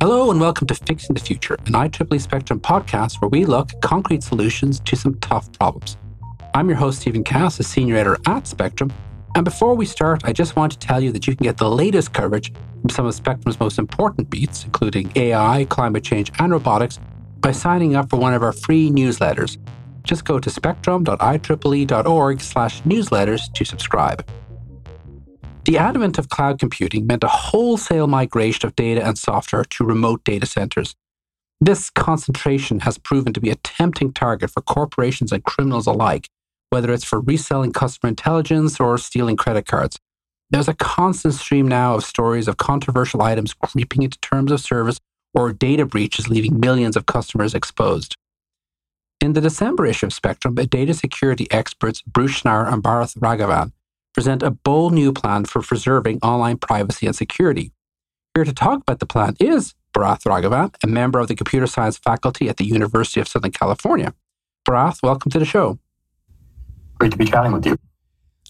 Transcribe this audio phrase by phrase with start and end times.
[0.00, 3.80] Hello and welcome to Fixing the Future, an IEEE Spectrum podcast where we look at
[3.82, 5.96] concrete solutions to some tough problems.
[6.54, 8.92] I'm your host, Stephen Cass, a senior editor at Spectrum.
[9.34, 11.68] And before we start, I just want to tell you that you can get the
[11.68, 17.00] latest coverage from some of Spectrum's most important beats, including AI, climate change, and robotics,
[17.40, 19.58] by signing up for one of our free newsletters.
[20.04, 24.24] Just go to spectrum.ieee.org slash newsletters to subscribe.
[25.68, 30.24] The advent of cloud computing meant a wholesale migration of data and software to remote
[30.24, 30.94] data centers.
[31.60, 36.30] This concentration has proven to be a tempting target for corporations and criminals alike,
[36.70, 39.98] whether it's for reselling customer intelligence or stealing credit cards.
[40.48, 44.98] There's a constant stream now of stories of controversial items creeping into terms of service
[45.34, 48.16] or data breaches leaving millions of customers exposed.
[49.20, 53.72] In the December issue of Spectrum, data security experts Bruce Schneier and Barath Raghavan
[54.18, 57.70] present a bold new plan for preserving online privacy and security.
[58.34, 61.98] Here to talk about the plan is Barath Raghavan, a member of the computer science
[61.98, 64.12] faculty at the University of Southern California.
[64.68, 65.78] Barath, welcome to the show.
[66.98, 67.78] Great to be chatting with you.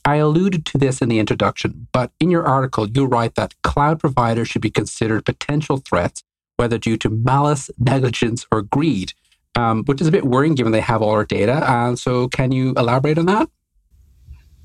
[0.06, 4.00] I alluded to this in the introduction, but in your article, you write that cloud
[4.00, 6.22] providers should be considered potential threats,
[6.56, 9.12] whether due to malice, negligence, or greed,
[9.54, 11.62] um, which is a bit worrying given they have all our data.
[11.70, 13.50] And so, can you elaborate on that?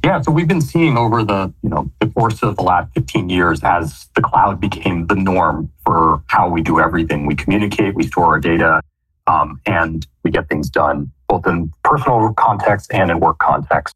[0.04, 3.30] Yeah, so we've been seeing over the you know the course of the last 15
[3.30, 7.26] years as the cloud became the norm for how we do everything.
[7.26, 8.82] We communicate, we store our data,
[9.28, 13.96] um, and we get things done both in personal context and in work context.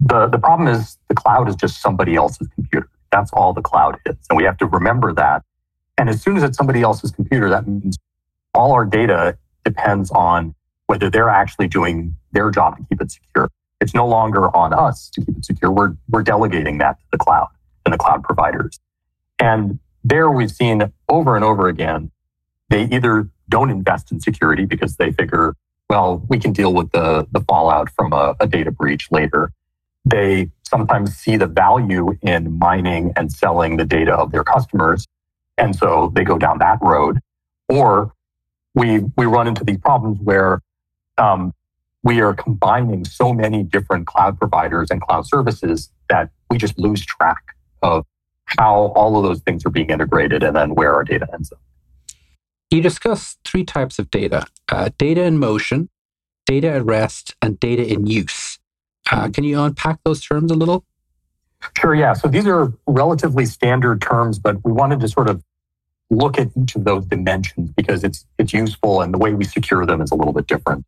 [0.00, 2.88] The the problem is the cloud is just somebody else's computer.
[3.12, 5.44] That's all the cloud is, and we have to remember that.
[5.96, 7.96] And as soon as it's somebody else's computer, that means
[8.54, 13.48] all our data depends on whether they're actually doing their job to keep it secure.
[13.80, 15.70] It's no longer on us to keep it secure.
[15.70, 17.48] We're, we're delegating that to the cloud
[17.84, 18.80] and the cloud providers.
[19.38, 22.10] And there we've seen over and over again,
[22.70, 25.54] they either don't invest in security because they figure,
[25.88, 29.52] well, we can deal with the, the fallout from a, a data breach later.
[30.04, 35.06] They sometimes see the value in mining and selling the data of their customers.
[35.56, 37.20] And so they go down that road.
[37.68, 38.12] Or
[38.74, 40.62] we, we run into these problems where
[41.16, 41.52] um,
[42.08, 47.04] we are combining so many different cloud providers and cloud services that we just lose
[47.04, 48.06] track of
[48.46, 51.60] how all of those things are being integrated and then where our data ends up.
[52.70, 55.90] You discuss three types of data uh, data in motion,
[56.46, 58.58] data at rest, and data in use.
[59.12, 60.86] Uh, can you unpack those terms a little?
[61.78, 62.14] Sure, yeah.
[62.14, 65.44] So these are relatively standard terms, but we wanted to sort of
[66.08, 69.84] look at each of those dimensions because it's it's useful and the way we secure
[69.84, 70.86] them is a little bit different.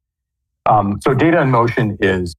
[0.70, 2.36] Um, so data in motion is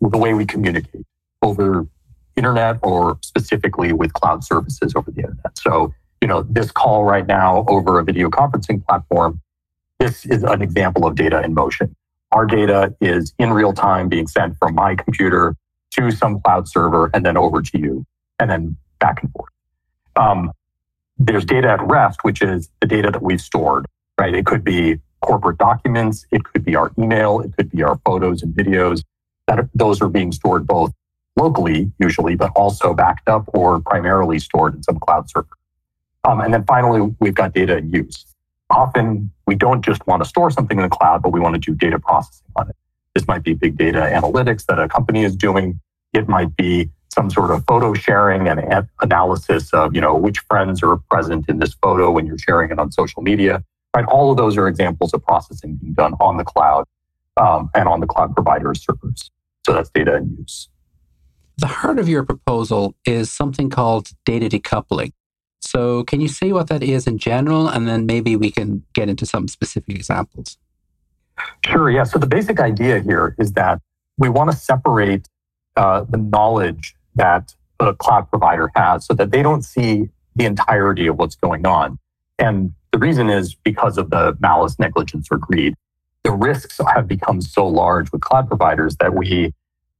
[0.00, 1.04] the way we communicate
[1.42, 1.86] over
[2.34, 5.56] internet or specifically with cloud services over the internet.
[5.58, 5.92] So,
[6.22, 9.40] you know, this call right now over a video conferencing platform,
[9.98, 11.94] this is an example of data in motion.
[12.32, 15.54] Our data is in real time being sent from my computer
[15.92, 18.06] to some cloud server and then over to you
[18.40, 19.52] and then back and forth.
[20.16, 20.52] Um,
[21.18, 23.86] there's data at rest, which is the data that we've stored,
[24.18, 24.34] right?
[24.34, 26.26] It could be corporate documents.
[26.30, 27.40] It could be our email.
[27.40, 29.02] It could be our photos and videos.
[29.46, 30.92] That those are being stored both
[31.36, 35.48] locally, usually, but also backed up or primarily stored in some cloud server.
[36.24, 38.24] Um, and then finally, we've got data in use.
[38.70, 41.60] Often we don't just want to store something in the cloud, but we want to
[41.60, 42.76] do data processing on it.
[43.14, 45.80] This might be big data analytics that a company is doing.
[46.12, 50.82] It might be some sort of photo sharing and analysis of, you know, which friends
[50.82, 53.62] are present in this photo when you're sharing it on social media.
[53.94, 54.04] Right?
[54.06, 56.84] All of those are examples of processing being done on the cloud
[57.36, 59.30] um, and on the cloud provider servers.
[59.64, 60.68] So that's data in use.
[61.58, 65.12] The heart of your proposal is something called data decoupling.
[65.60, 69.08] So, can you say what that is in general, and then maybe we can get
[69.08, 70.58] into some specific examples?
[71.64, 71.90] Sure.
[71.90, 72.04] Yeah.
[72.04, 73.80] So, the basic idea here is that
[74.18, 75.26] we want to separate
[75.76, 81.06] uh, the knowledge that a cloud provider has so that they don't see the entirety
[81.06, 81.98] of what's going on.
[82.38, 85.74] And the reason is because of the malice, negligence, or greed.
[86.22, 89.52] The risks have become so large with cloud providers that we,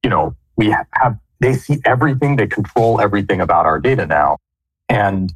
[0.05, 4.39] you know, we have, they see everything, they control everything about our data now.
[4.89, 5.35] And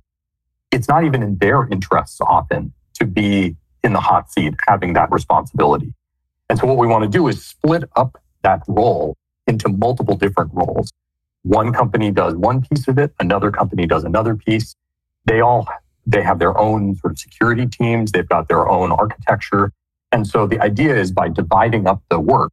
[0.71, 5.11] it's not even in their interests often to be in the hot seat having that
[5.11, 5.93] responsibility.
[6.49, 9.17] And so what we want to do is split up that role
[9.49, 10.93] into multiple different roles.
[11.43, 14.77] One company does one piece of it, another company does another piece.
[15.25, 15.67] They all
[16.09, 19.73] they have their own sort of security teams, they've got their own architecture.
[20.11, 22.51] And so the idea is by dividing up the work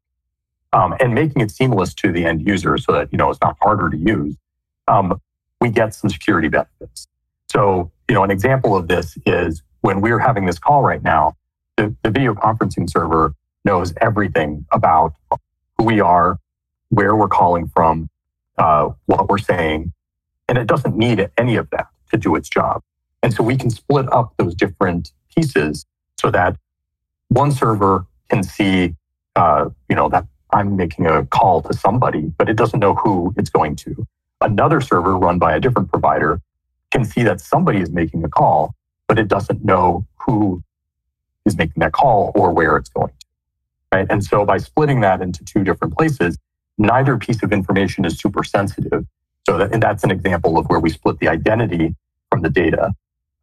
[0.74, 3.56] um, and making it seamless to the end user so that, you know, it's not
[3.62, 4.36] harder to use,
[4.90, 5.22] um,
[5.62, 7.08] we get some security benefits.
[7.50, 11.38] So, you know, an example of this is when we're having this call right now,
[11.78, 15.14] the, the video conferencing server knows everything about
[15.78, 16.40] who we are,
[16.90, 18.10] where we're calling from,
[18.58, 19.94] uh, what we're saying,
[20.50, 22.84] and it doesn't need any of that to do its job.
[23.26, 25.88] And so we can split up those different pieces
[26.22, 26.58] so that
[27.30, 28.94] one server can see,
[29.36, 33.34] uh, you know, that I'm making a call to somebody, but it doesn't know who
[33.36, 34.06] it's going to.
[34.42, 36.40] Another server run by a different provider
[36.92, 38.76] can see that somebody is making a call,
[39.08, 40.64] but it doesn't know who
[41.48, 43.26] is making that call or where it's going to.
[43.92, 44.06] Right.
[44.08, 46.38] And so by splitting that into two different places,
[46.78, 49.04] neither piece of information is super sensitive.
[49.48, 51.96] So that, and that's an example of where we split the identity
[52.30, 52.94] from the data.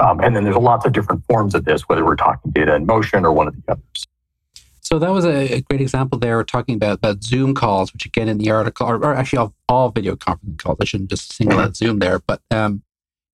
[0.03, 2.75] Um, and then there's a lots of different forms of this, whether we're talking data
[2.75, 4.07] in motion or one of the others.
[4.81, 6.43] So that was a, a great example there.
[6.43, 9.91] Talking about, about Zoom calls, which again in the article, or, or actually all, all,
[9.91, 10.79] video conferencing calls.
[10.81, 12.83] I shouldn't just single out Zoom there, but um,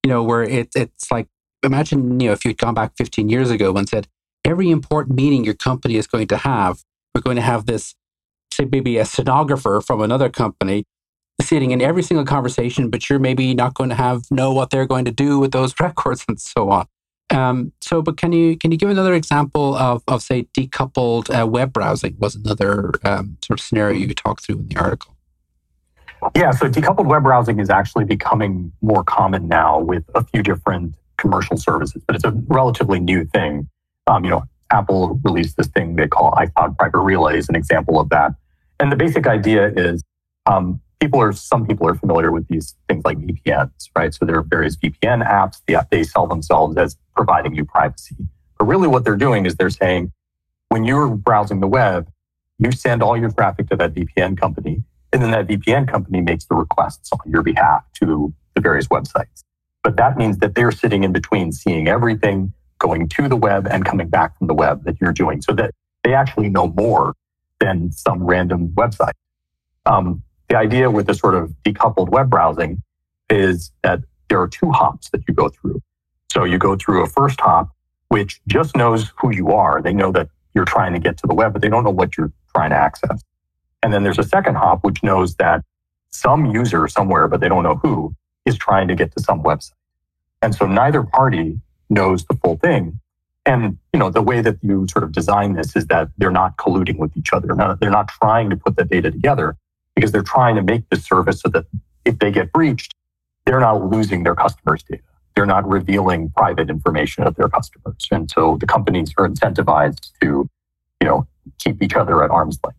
[0.03, 1.27] you know, where it, it's like
[1.63, 4.07] imagine you know if you'd gone back 15 years ago and said
[4.45, 6.83] every important meeting your company is going to have,
[7.13, 7.95] we're going to have this,
[8.53, 10.85] say maybe a stenographer from another company
[11.41, 14.87] sitting in every single conversation, but you're maybe not going to have know what they're
[14.87, 16.87] going to do with those records and so on.
[17.31, 21.45] Um, so, but can you can you give another example of, of say decoupled uh,
[21.45, 25.15] web browsing was another um, sort of scenario you talked through in the article?
[26.35, 30.95] Yeah, so decoupled web browsing is actually becoming more common now with a few different
[31.17, 33.69] commercial services, but it's a relatively new thing.
[34.07, 37.99] Um, you know, Apple released this thing they call iCloud Private Relay as an example
[37.99, 38.33] of that.
[38.79, 40.03] And the basic idea is
[40.45, 44.13] um, people are some people are familiar with these things like VPNs, right?
[44.13, 45.61] So there are various VPN apps.
[45.65, 48.15] They, they sell themselves as providing you privacy.
[48.57, 50.11] But really, what they're doing is they're saying
[50.69, 52.11] when you're browsing the web,
[52.57, 56.45] you send all your traffic to that VPN company, and then that VPN company makes
[56.45, 59.43] the requests on your behalf to the various websites.
[59.83, 63.85] But that means that they're sitting in between seeing everything, going to the web and
[63.85, 65.73] coming back from the web that you're doing so that
[66.03, 67.13] they actually know more
[67.59, 69.13] than some random website.
[69.85, 72.81] Um, the idea with this sort of decoupled web browsing
[73.29, 75.81] is that there are two hops that you go through.
[76.31, 77.69] So you go through a first hop,
[78.09, 79.81] which just knows who you are.
[79.81, 82.17] They know that you're trying to get to the web, but they don't know what
[82.17, 83.23] you're trying to access.
[83.81, 85.63] And then there's a second hop, which knows that
[86.09, 89.73] some user somewhere, but they don't know who, is trying to get to some website.
[90.41, 91.59] And so neither party
[91.89, 92.99] knows the full thing.
[93.45, 96.57] And you know the way that you sort of design this is that they're not
[96.57, 97.47] colluding with each other.
[97.79, 99.55] They're not trying to put the data together
[99.99, 101.65] because they're trying to make the service so that
[102.05, 102.95] if they get breached,
[103.45, 105.03] they're not losing their customers' data.
[105.35, 108.07] They're not revealing private information of their customers.
[108.09, 110.49] And so the companies are incentivized to,
[111.01, 112.77] you know, keep each other at arm's length.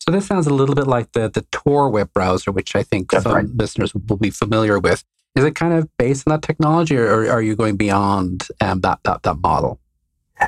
[0.00, 3.12] So this sounds a little bit like the the Tor web browser, which I think
[3.12, 3.46] That's some right.
[3.46, 5.04] listeners will be familiar with.
[5.36, 8.98] Is it kind of based on that technology, or, are you going beyond um, that,
[9.04, 9.78] that that model?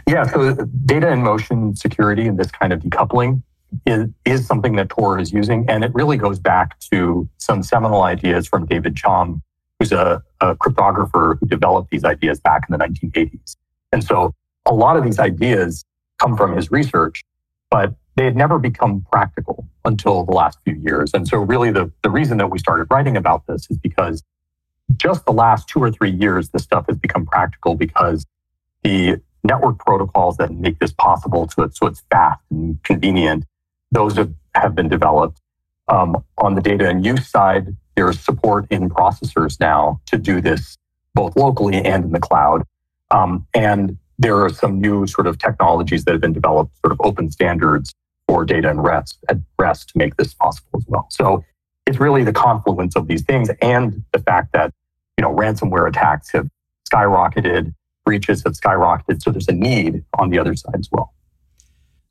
[0.08, 3.42] Yeah, so data in motion security and this kind of decoupling
[3.86, 5.68] is, is something that Tor is using.
[5.68, 9.40] And it really goes back to some seminal ideas from David Chaum,
[9.78, 13.56] who's a, a cryptographer who developed these ideas back in the 1980s.
[13.92, 14.34] And so
[14.66, 15.84] a lot of these ideas
[16.18, 17.24] come from his research,
[17.70, 21.12] but they had never become practical until the last few years.
[21.14, 24.22] And so really the, the reason that we started writing about this is because
[24.96, 28.26] just the last two or three years, this stuff has become practical because
[28.82, 33.44] the network protocols that make this possible so it's, so it's fast and convenient
[33.92, 35.40] those have, have been developed.
[35.88, 40.76] Um, on the data in use side, there's support in processors now to do this
[41.14, 42.64] both locally and in the cloud.
[43.10, 47.00] Um, and there are some new sort of technologies that have been developed, sort of
[47.04, 47.94] open standards
[48.26, 51.06] for data and rest at rest to make this possible as well.
[51.10, 51.44] So
[51.86, 54.72] it's really the confluence of these things and the fact that
[55.18, 56.48] you know ransomware attacks have
[56.90, 57.74] skyrocketed,
[58.06, 59.22] breaches have skyrocketed.
[59.22, 61.12] So there's a need on the other side as well.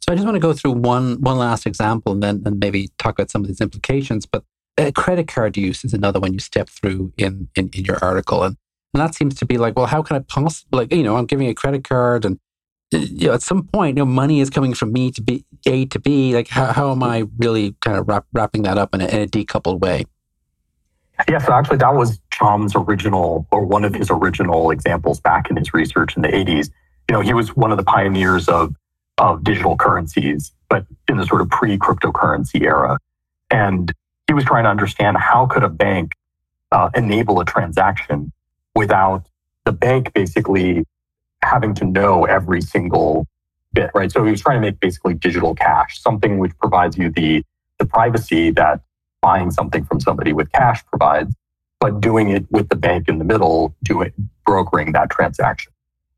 [0.01, 2.89] So I just want to go through one one last example and then and maybe
[2.98, 4.25] talk about some of these implications.
[4.25, 4.43] But
[4.77, 8.43] uh, credit card use is another one you step through in, in, in your article.
[8.43, 8.58] And,
[8.93, 11.25] and that seems to be like, well, how can I possibly, like, you know, I'm
[11.25, 12.39] giving a credit card and,
[12.91, 15.86] you know, at some point, you know, money is coming from me to be A
[15.86, 16.34] to B.
[16.36, 19.22] Like, how, how am I really kind of wrap, wrapping that up in a, in
[19.22, 20.05] a decoupled way?
[21.29, 25.55] Yeah, so actually, that was Chaum's original, or one of his original examples back in
[25.55, 26.70] his research in the 80s.
[27.10, 28.75] You know, he was one of the pioneers of
[29.22, 32.98] of digital currencies, but in the sort of pre-cryptocurrency era.
[33.51, 33.94] And
[34.28, 36.13] he was trying to understand how could a bank
[36.72, 38.32] uh, enable a transaction
[38.75, 39.28] without
[39.66, 40.84] the bank basically
[41.44, 43.28] having to know every single
[43.74, 44.12] bit, right?
[44.12, 47.44] So he was trying to make basically digital cash, something which provides you the,
[47.78, 48.82] the privacy that
[49.22, 51.36] buying something from somebody with cash provides,
[51.80, 54.12] but doing it with the bank in the middle, doing
[54.46, 55.72] brokering that transaction.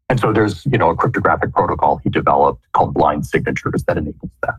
[0.09, 4.31] And so there's, you know, a cryptographic protocol he developed called blind signatures that enables
[4.41, 4.55] that.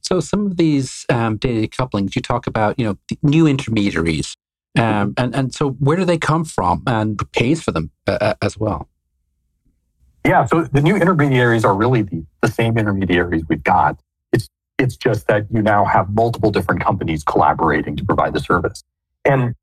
[0.00, 4.36] So some of these um, data couplings, you talk about, you know, new intermediaries,
[4.78, 8.34] um, and and so where do they come from, and pays for them uh, uh,
[8.40, 8.88] as well?
[10.24, 13.98] Yeah, so the new intermediaries are really the, the same intermediaries we've got.
[14.32, 14.48] It's
[14.78, 18.84] it's just that you now have multiple different companies collaborating to provide the service,
[19.24, 19.54] and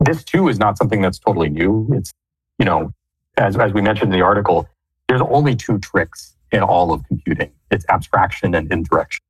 [0.00, 1.88] this too is not something that's totally new.
[1.92, 2.12] It's
[2.58, 2.92] you know,
[3.36, 4.68] as as we mentioned in the article,
[5.08, 7.50] there's only two tricks in all of computing.
[7.70, 9.20] It's abstraction and indirection.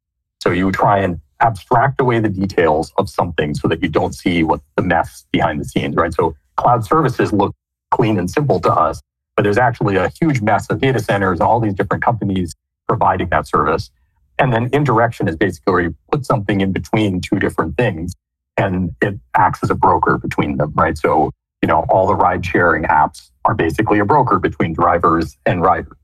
[0.42, 4.42] So you try and abstract away the details of something so that you don't see
[4.42, 6.12] what the mess behind the scenes, right?
[6.14, 7.54] So cloud services look
[7.90, 9.00] clean and simple to us,
[9.36, 12.54] but there's actually a huge mess of data centers and all these different companies
[12.88, 13.90] providing that service.
[14.38, 18.12] And then indirection is basically where you put something in between two different things
[18.56, 20.96] and it acts as a broker between them, right?
[20.96, 21.30] So,
[21.62, 25.96] you know, all the ride sharing apps are basically a broker between drivers and riders.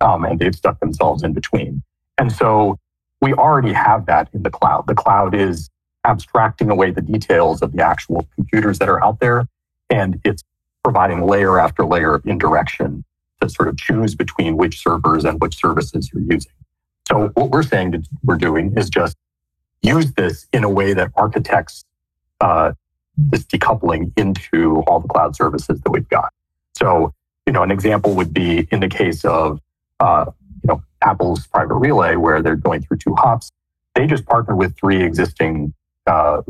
[0.00, 1.82] Um, and they've stuck themselves in between.
[2.16, 2.78] And so
[3.20, 4.86] we already have that in the cloud.
[4.86, 5.70] The cloud is
[6.04, 9.46] abstracting away the details of the actual computers that are out there,
[9.90, 10.42] and it's
[10.82, 13.04] providing layer after layer of indirection
[13.40, 16.52] to sort of choose between which servers and which services you're using.
[17.08, 19.16] So what we're saying that we're doing is just
[19.82, 21.84] use this in a way that architects
[22.40, 22.72] uh,
[23.16, 26.32] this decoupling into all the cloud services that we've got.
[26.80, 27.12] So,
[27.46, 29.60] you know, an example would be in the case of
[30.00, 30.26] uh,
[30.62, 33.50] you know, Apple's private relay, where they're going through two hops,
[33.94, 35.74] they just partner with three existing
[36.06, 36.42] uh,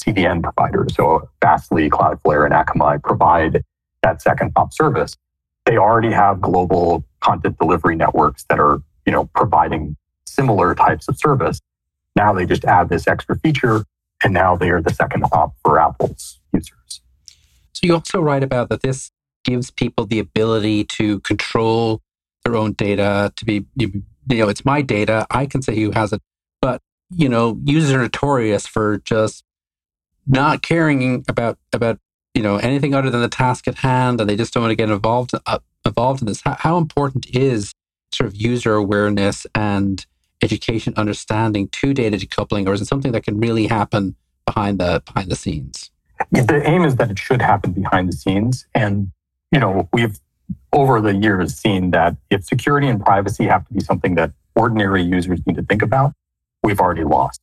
[0.00, 0.94] CDN providers.
[0.94, 3.64] So Fastly, Cloudflare, and Akamai provide
[4.02, 5.16] that second hop service.
[5.64, 11.18] They already have global content delivery networks that are, you know, providing similar types of
[11.18, 11.60] service.
[12.16, 13.84] Now they just add this extra feature,
[14.22, 17.00] and now they are the second hop for Apple's users.
[17.72, 19.10] So you also write about that this
[19.44, 22.02] gives people the ability to control
[22.44, 25.26] their own data to be, you know, it's my data.
[25.30, 26.20] I can say who has it.
[26.60, 29.44] But, you know, users are notorious for just
[30.26, 31.98] not caring about, about,
[32.34, 34.20] you know, anything other than the task at hand.
[34.20, 36.40] And they just don't want to get involved, uh, involved in this.
[36.40, 37.72] How, how important is
[38.12, 40.04] sort of user awareness and
[40.42, 44.14] education understanding to data decoupling, or is it something that can really happen
[44.46, 45.90] behind the behind the scenes?
[46.30, 49.10] The aim is that it should happen behind the scenes, and
[49.54, 50.18] you know we've
[50.72, 55.02] over the years seen that if security and privacy have to be something that ordinary
[55.02, 56.12] users need to think about,
[56.62, 57.40] we've already lost.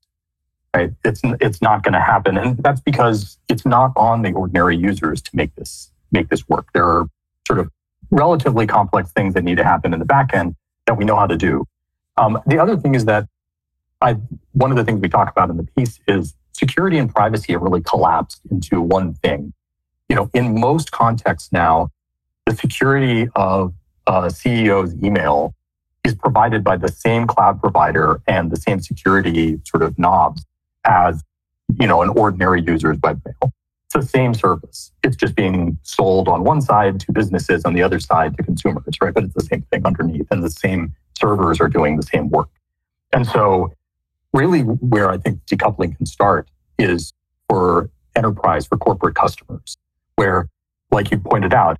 [0.76, 0.92] Right?
[1.04, 5.22] It's it's not going to happen, and that's because it's not on the ordinary users
[5.24, 6.68] to make this make this work.
[6.74, 7.08] There are
[7.48, 7.70] sort of
[8.12, 11.28] relatively complex things that need to happen in the back end that we know how
[11.28, 11.66] to do.
[12.18, 13.28] Um, the other thing is that
[14.02, 14.18] I
[14.54, 17.62] one of the things we talk about in the piece is security and privacy have
[17.62, 19.54] really collapsed into one thing.
[20.10, 21.90] You know, in most contexts now,
[22.46, 23.74] the security of
[24.08, 25.54] uh, a CEO's email
[26.04, 30.46] is provided by the same cloud provider and the same security sort of knobs
[30.86, 31.24] as
[31.80, 33.52] you know an ordinary user's webmail.
[33.86, 34.92] It's the same service.
[35.04, 38.96] It's just being sold on one side to businesses, on the other side to consumers,
[39.02, 39.14] right?
[39.14, 42.50] But it's the same thing underneath, and the same servers are doing the same work.
[43.14, 43.74] And so,
[44.34, 47.14] really, where I think decoupling can start is
[47.50, 49.78] for enterprise, for corporate customers,
[50.16, 50.50] where,
[50.92, 51.78] like you pointed out,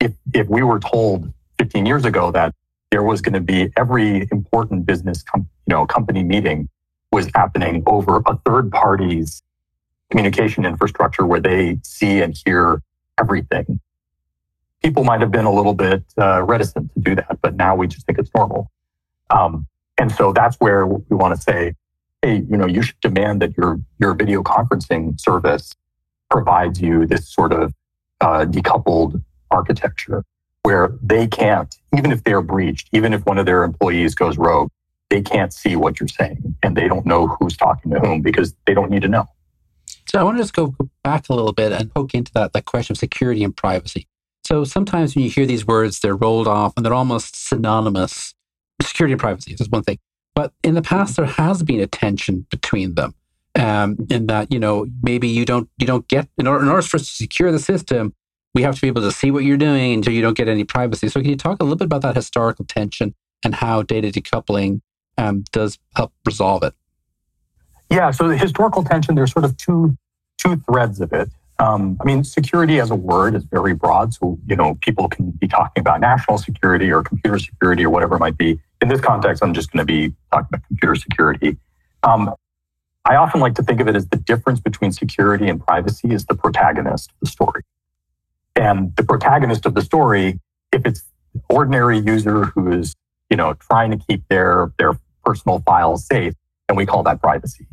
[0.00, 2.54] if, if we were told 15 years ago that
[2.90, 6.68] there was going to be every important business com- you know company meeting
[7.12, 9.42] was happening over a third party's
[10.10, 12.82] communication infrastructure where they see and hear
[13.18, 13.80] everything
[14.82, 17.86] people might have been a little bit uh, reticent to do that but now we
[17.86, 18.70] just think it's normal.
[19.28, 19.66] Um,
[19.98, 21.74] and so that's where we want to say
[22.22, 25.74] hey you know you should demand that your your video conferencing service
[26.30, 27.74] provides you this sort of
[28.20, 30.24] uh, decoupled architecture
[30.62, 34.70] where they can't, even if they're breached, even if one of their employees goes rogue,
[35.08, 38.54] they can't see what you're saying and they don't know who's talking to whom because
[38.66, 39.26] they don't need to know.
[40.08, 42.64] So I want to just go back a little bit and poke into that, that
[42.64, 44.06] question of security and privacy.
[44.44, 48.34] So sometimes when you hear these words, they're rolled off and they're almost synonymous.
[48.82, 49.98] Security and privacy is one thing.
[50.34, 53.14] But in the past, there has been a tension between them.
[53.56, 56.82] Um, in that, you know, maybe you don't you don't get in order, in order
[56.82, 58.14] for us to secure the system,
[58.54, 60.64] we have to be able to see what you're doing until you don't get any
[60.64, 61.08] privacy.
[61.08, 63.14] So, can you talk a little bit about that historical tension
[63.44, 64.80] and how data decoupling
[65.18, 66.74] um, does help resolve it?
[67.90, 68.10] Yeah.
[68.10, 69.96] So, the historical tension, there's sort of two
[70.38, 71.28] two threads of it.
[71.58, 74.14] Um, I mean, security as a word is very broad.
[74.14, 78.16] So, you know, people can be talking about national security or computer security or whatever
[78.16, 78.58] it might be.
[78.80, 81.58] In this context, I'm just going to be talking about computer security.
[82.02, 82.34] Um,
[83.04, 86.24] I often like to think of it as the difference between security and privacy is
[86.24, 87.62] the protagonist of the story.
[88.56, 90.40] And the protagonist of the story,
[90.72, 91.02] if it's
[91.48, 92.94] ordinary user who is,
[93.30, 96.34] you know, trying to keep their their personal files safe,
[96.68, 97.66] and we call that privacy.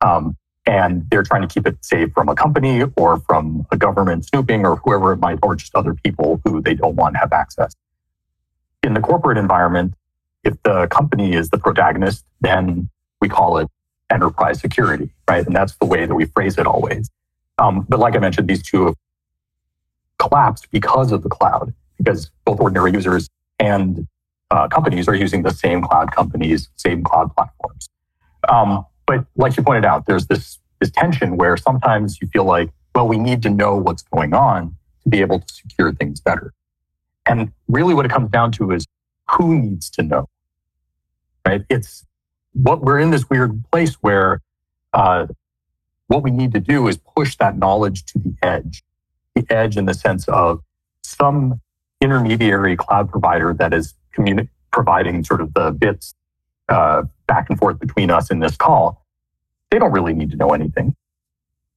[0.00, 4.26] Um, and they're trying to keep it safe from a company or from a government
[4.26, 7.32] snooping or whoever it might, or just other people who they don't want to have
[7.32, 7.74] access.
[8.82, 9.94] In the corporate environment,
[10.44, 13.68] if the company is the protagonist, then we call it
[14.10, 15.44] enterprise security, right?
[15.46, 17.10] And that's the way that we phrase it always.
[17.58, 18.94] Um, but like I mentioned, these two
[20.18, 24.06] collapsed because of the cloud, because both ordinary users and
[24.50, 27.88] uh, companies are using the same cloud companies, same cloud platforms.
[28.48, 32.70] Um, but like you pointed out, there's this, this tension where sometimes you feel like,
[32.94, 36.52] well, we need to know what's going on to be able to secure things better.
[37.26, 38.86] And really what it comes down to is
[39.30, 40.28] who needs to know,
[41.46, 41.62] right?
[41.68, 42.06] It's
[42.54, 44.40] what we're in this weird place where
[44.94, 45.26] uh,
[46.06, 48.82] what we need to do is push that knowledge to the edge,
[49.40, 50.60] the edge in the sense of
[51.02, 51.60] some
[52.00, 56.14] intermediary cloud provider that is communi- providing sort of the bits
[56.68, 59.04] uh, back and forth between us in this call.
[59.70, 60.94] They don't really need to know anything.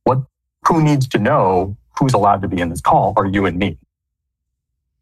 [0.04, 0.20] What
[0.68, 3.78] who needs to know who's allowed to be in this call are you and me.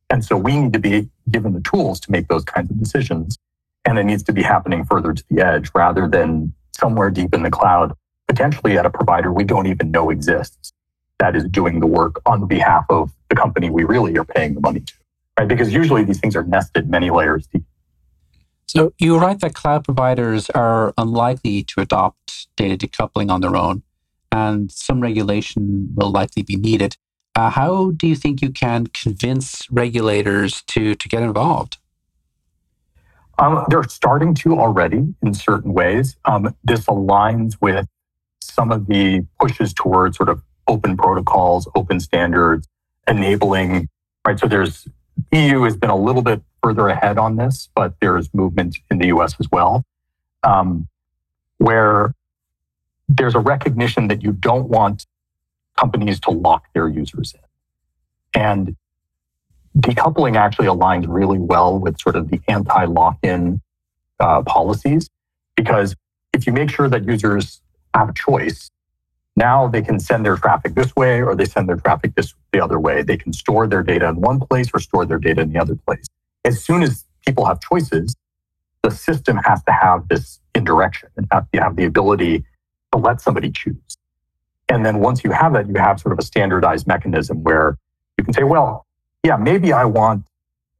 [0.10, 3.38] And so we need to be given the tools to make those kinds of decisions.
[3.86, 7.44] And it needs to be happening further to the edge rather than somewhere deep in
[7.44, 7.94] the cloud,
[8.28, 10.74] potentially at a provider we don't even know exists
[11.20, 14.62] that is doing the work on behalf of the company we really are paying the
[14.62, 14.94] money to.
[15.38, 15.48] Right?
[15.48, 17.64] Because usually these things are nested many layers deep.
[18.66, 23.84] So you write that cloud providers are unlikely to adopt data decoupling on their own,
[24.32, 26.96] and some regulation will likely be needed.
[27.36, 31.78] Uh, how do you think you can convince regulators to to get involved?
[33.40, 36.18] Um, they're starting to already in certain ways.
[36.26, 37.88] Um, this aligns with
[38.42, 42.68] some of the pushes towards sort of open protocols, open standards,
[43.08, 43.90] enabling.
[44.26, 44.40] Right.
[44.40, 44.88] So there's
[45.32, 49.08] EU has been a little bit further ahead on this, but there's movement in the
[49.08, 49.84] US as well,
[50.44, 50.88] um,
[51.58, 52.14] where
[53.10, 55.06] there's a recognition that you don't want
[55.78, 58.42] companies to lock their users in.
[58.42, 58.76] And
[59.78, 63.62] decoupling actually aligns really well with sort of the anti lock in
[64.20, 65.10] uh, policies,
[65.56, 65.96] because
[66.34, 67.62] if you make sure that users
[67.94, 68.70] have a choice,
[69.40, 72.62] now they can send their traffic this way or they send their traffic this the
[72.62, 73.02] other way.
[73.02, 75.76] They can store their data in one place or store their data in the other
[75.76, 76.06] place.
[76.46, 78.16] As soon as people have choices,
[78.84, 82.44] the system has to have this indirection and have to have the ability
[82.92, 83.98] to let somebody choose.
[84.68, 87.78] And then once you have that, you have sort of a standardized mechanism where
[88.18, 88.86] you can say, well,
[89.24, 90.26] yeah, maybe I want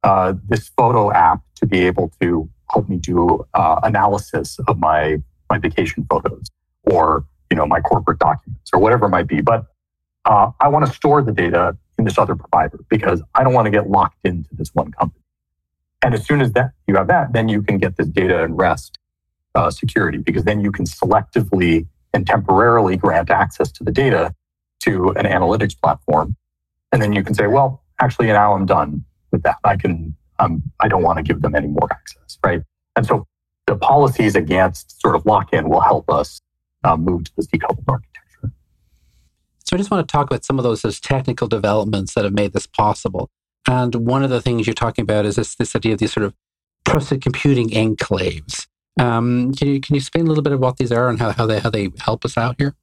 [0.02, 5.18] uh, this photo app to be able to help me do uh, analysis of my
[5.50, 6.46] my vacation photos
[6.84, 9.40] or you know my corporate documents or whatever it might be.
[9.40, 9.66] But
[10.24, 13.66] uh, I want to store the data in this other provider because I don't want
[13.66, 15.24] to get locked into this one company.
[16.02, 18.56] And as soon as that you have that, then you can get this data and
[18.56, 18.98] rest
[19.54, 24.34] uh, security because then you can selectively and temporarily grant access to the data
[24.80, 26.36] to an analytics platform.
[26.92, 29.56] And then you can say, well, actually, now I'm done with that.
[29.64, 32.62] I can, um, I don't want to give them any more access, right?
[32.96, 33.26] And so
[33.66, 36.40] the policies against sort of lock-in will help us
[36.84, 38.52] uh, move to this decoupled architecture.
[39.64, 42.32] So I just want to talk about some of those, those technical developments that have
[42.32, 43.30] made this possible.
[43.68, 46.24] And one of the things you're talking about is this, this idea of these sort
[46.24, 46.34] of
[46.86, 48.66] trusted computing enclaves.
[48.98, 51.30] Um, can you can you explain a little bit of what these are and how,
[51.30, 52.74] how they how they help us out here?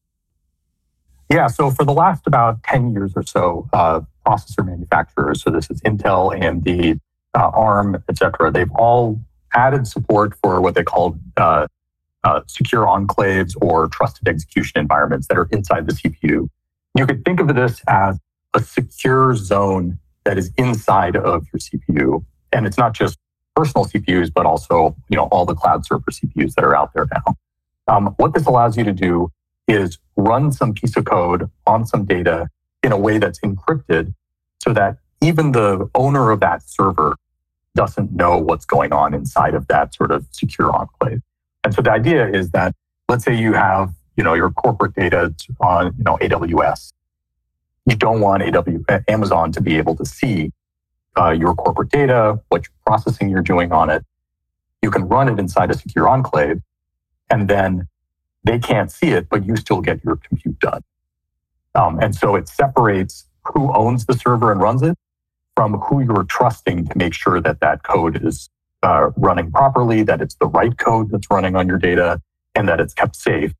[1.29, 5.69] Yeah, so for the last about ten years or so, uh, processor manufacturers, so this
[5.69, 6.99] is Intel, AMD,
[7.35, 9.19] uh, ARM, etc., they've all
[9.53, 11.67] added support for what they call uh,
[12.27, 16.49] uh, secure enclaves or trusted execution environments that are inside the CPU.
[16.93, 18.19] You could think of this as
[18.53, 23.17] a secure zone that is inside of your CPU, and it's not just
[23.55, 27.07] personal CPUs, but also you know all the cloud server CPUs that are out there
[27.13, 27.37] now.
[27.87, 29.31] Um, what this allows you to do
[29.69, 32.49] is run some piece of code on some data
[32.83, 34.13] in a way that's encrypted,
[34.61, 37.15] so that even the owner of that server
[37.73, 41.21] doesn't know what's going on inside of that sort of secure enclave.
[41.67, 42.73] And so the idea is that
[43.09, 46.93] let's say you have you know your corporate data on you know AWS.
[47.85, 50.53] You don't want AW, Amazon to be able to see
[51.19, 54.05] uh, your corporate data, what processing you're doing on it.
[54.81, 56.61] You can run it inside a secure enclave,
[57.29, 57.89] and then
[58.45, 60.83] they can't see it, but you still get your compute done.
[61.75, 64.97] Um, and so it separates who owns the server and runs it
[65.57, 68.49] from who you're trusting to make sure that that code is
[68.83, 72.21] uh, running properly, that it's the right code that's running on your data,
[72.55, 73.53] and that it's kept safe.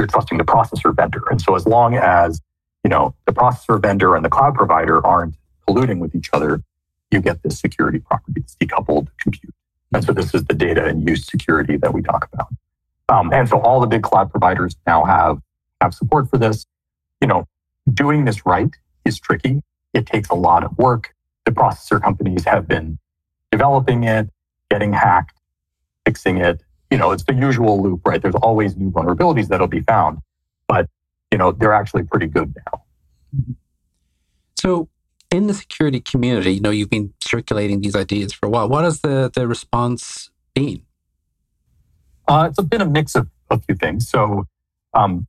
[0.00, 1.22] you're trusting the processor vendor.
[1.30, 2.40] And so as long as,
[2.82, 5.34] you know, the processor vendor and the cloud provider aren't
[5.68, 6.62] colluding with each other,
[7.10, 9.54] you get this security property, this decoupled compute.
[9.92, 12.48] And so this is the data in use security that we talk about.
[13.10, 15.38] Um, and so all the big cloud providers now have,
[15.82, 16.64] have support for this.
[17.20, 17.46] You know,
[17.92, 19.62] doing this right is tricky.
[19.92, 21.14] It takes a lot of work.
[21.44, 22.98] The processor companies have been
[23.50, 24.30] developing it,
[24.70, 25.36] getting hacked,
[26.04, 26.62] fixing it.
[26.90, 28.20] You know, it's the usual loop, right?
[28.20, 30.18] There's always new vulnerabilities that'll be found,
[30.66, 30.88] but
[31.30, 32.82] you know, they're actually pretty good now.
[34.58, 34.88] So
[35.30, 38.68] in the security community, you know, you've been circulating these ideas for a while.
[38.68, 40.82] What has the, the response been?
[42.26, 44.08] Uh, it's been a mix of a few things.
[44.08, 44.46] So,
[44.94, 45.26] um,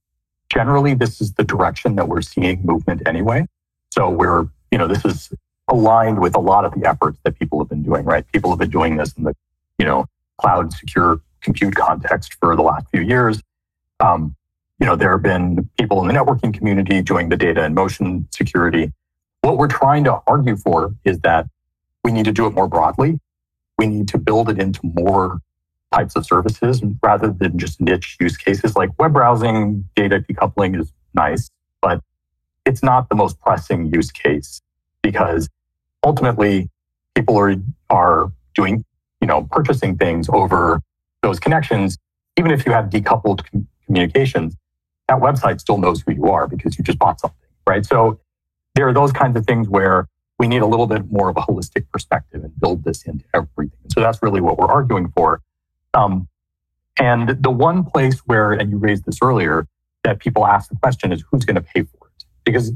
[0.50, 3.48] generally, this is the direction that we're seeing movement anyway.
[3.92, 5.32] So, we're, you know, this is
[5.72, 8.30] aligned with a lot of the efforts that people have been doing, right?
[8.32, 9.34] People have been doing this in the,
[9.78, 10.06] you know,
[10.38, 13.42] cloud secure compute context for the last few years.
[14.00, 14.36] Um,
[14.80, 18.28] you know, there have been people in the networking community doing the data in motion
[18.32, 18.92] security.
[19.42, 21.48] What we're trying to argue for is that
[22.04, 23.20] we need to do it more broadly.
[23.78, 25.40] We need to build it into more
[25.94, 30.92] types of services rather than just niche use cases like web browsing, data decoupling is
[31.14, 31.50] nice,
[31.82, 32.02] but
[32.66, 34.62] it's not the most pressing use case
[35.02, 35.50] because
[36.04, 36.70] ultimately
[37.16, 37.56] people are,
[37.90, 38.84] are doing,
[39.20, 40.82] you know, purchasing things over
[41.22, 41.98] those connections.
[42.38, 44.56] Even if you have decoupled com- communications,
[45.08, 47.38] that website still knows who you are because you just bought something,
[47.68, 47.86] right?
[47.86, 48.20] So
[48.76, 50.08] there are those kinds of things where
[50.40, 53.78] we need a little bit more of a holistic perspective and build this into everything.
[53.90, 55.42] So that's really what we're arguing for.
[55.94, 56.28] Um,
[56.98, 59.68] and the one place where, and you raised this earlier,
[60.04, 62.26] that people ask the question is who's going to pay for it?
[62.44, 62.72] Because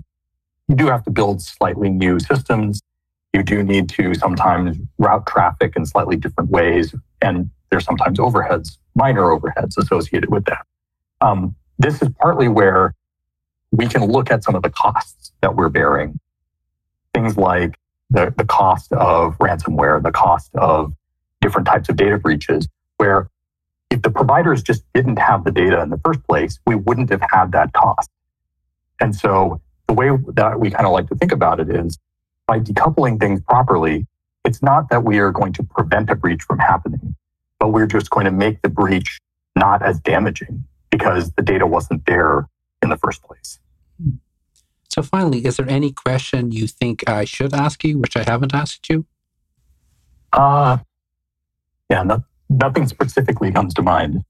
[0.67, 2.81] you do have to build slightly new systems.
[3.35, 6.95] You do need to sometimes route traffic in slightly different ways.
[7.21, 10.65] And there's sometimes overheads, minor overheads associated with that.
[11.19, 12.95] Um, this is partly where
[13.71, 16.17] we can look at some of the costs that we're bearing.
[17.13, 17.75] Things like
[18.09, 20.93] the, the cost of ransomware, the cost of
[21.41, 23.29] different types of data breaches, where
[23.89, 27.23] if the providers just didn't have the data in the first place, we wouldn't have
[27.29, 28.09] had that cost.
[29.01, 31.99] And so the way that we kind of like to think about it is
[32.47, 34.07] by decoupling things properly,
[34.43, 37.15] it's not that we are going to prevent a breach from happening,
[37.59, 39.19] but we're just going to make the breach
[39.55, 42.47] not as damaging because the data wasn't there
[42.81, 43.59] in the first place.
[44.89, 48.53] So, finally, is there any question you think I should ask you, which I haven't
[48.53, 49.05] asked you?
[50.31, 50.77] Uh,
[51.89, 54.23] yeah, no, nothing specifically comes to mind.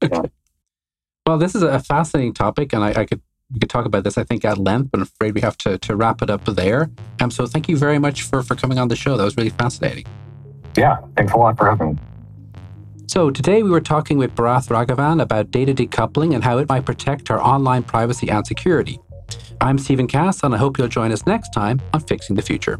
[1.26, 4.18] well, this is a fascinating topic, and I, I, could we could talk about this,
[4.18, 6.90] I think, at length, but I'm afraid we have to, to wrap it up there.
[7.20, 9.16] Um, so, thank you very much for, for coming on the show.
[9.16, 10.04] That was really fascinating.
[10.76, 11.98] Yeah, thanks a lot for having me.
[13.06, 16.84] So, today we were talking with Barath Raghavan about data decoupling and how it might
[16.84, 18.98] protect our online privacy and security.
[19.60, 22.78] I'm Stephen Cass, and I hope you'll join us next time on Fixing the Future.